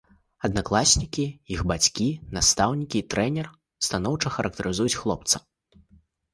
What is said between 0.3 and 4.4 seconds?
Аднакласнікі, іх бацькі, настаўнікі і трэнер станоўча